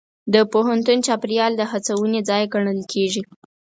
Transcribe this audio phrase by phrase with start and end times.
[0.33, 3.23] د پوهنتون چاپېریال د هڅونې ځای ګڼل کېږي.